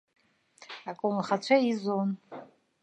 [0.89, 2.09] Аколнхацәа еизон.